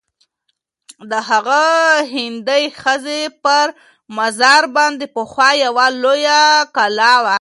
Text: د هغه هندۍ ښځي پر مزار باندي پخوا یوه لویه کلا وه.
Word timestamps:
د 1.11 1.13
هغه 1.29 1.63
هندۍ 2.15 2.63
ښځي 2.81 3.21
پر 3.43 3.65
مزار 4.17 4.63
باندي 4.75 5.07
پخوا 5.15 5.49
یوه 5.65 5.85
لویه 6.03 6.39
کلا 6.75 7.13
وه. 7.23 7.29